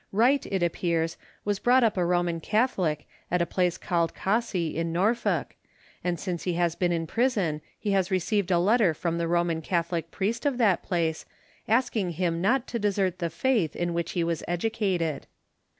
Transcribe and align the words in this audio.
Wright, 0.11 0.43
it 0.47 0.63
appears, 0.63 1.15
was 1.45 1.59
brought 1.59 1.83
up 1.83 1.95
a 1.95 2.03
Roman 2.03 2.39
Catholic 2.39 3.07
at 3.29 3.39
a 3.39 3.45
place 3.45 3.77
called 3.77 4.15
Cossey, 4.15 4.75
in 4.75 4.91
Norfolk, 4.91 5.55
and 6.03 6.19
since 6.19 6.41
he 6.41 6.53
has 6.53 6.73
been 6.73 6.91
in 6.91 7.05
prison 7.05 7.61
he 7.77 7.91
has 7.91 8.09
received 8.09 8.49
a 8.49 8.57
letter 8.57 8.95
from 8.95 9.19
the 9.19 9.27
Roman 9.27 9.61
Catholic 9.61 10.09
priest 10.09 10.43
of 10.43 10.57
that 10.57 10.81
place, 10.81 11.27
asking 11.67 12.13
him 12.13 12.41
not 12.41 12.65
to 12.69 12.79
desert 12.79 13.19
the 13.19 13.29
faith 13.29 13.75
in 13.75 13.93
which 13.93 14.13
he 14.13 14.23
was 14.23 14.43
educated. 14.47 15.27